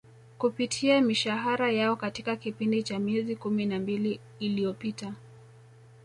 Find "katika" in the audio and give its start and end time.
1.95-2.35